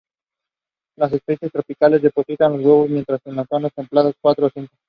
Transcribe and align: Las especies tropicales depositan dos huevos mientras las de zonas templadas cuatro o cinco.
Las 0.97 1.13
especies 1.13 1.51
tropicales 1.51 2.01
depositan 2.01 2.53
dos 2.53 2.65
huevos 2.65 2.89
mientras 2.89 3.19
las 3.23 3.35
de 3.35 3.47
zonas 3.47 3.71
templadas 3.75 4.15
cuatro 4.19 4.47
o 4.47 4.49
cinco. 4.51 4.73